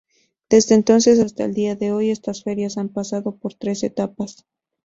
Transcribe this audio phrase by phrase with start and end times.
[0.49, 4.47] Desde entonces hasta el día de hoy estas Ferias han pasado por tres etapas.